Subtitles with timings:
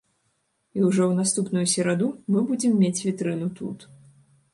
[0.77, 2.07] І ўжо ў наступную сераду
[2.37, 3.79] мы будзем мець вітрыну тут.